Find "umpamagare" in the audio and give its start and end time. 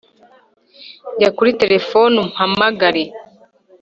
2.23-3.03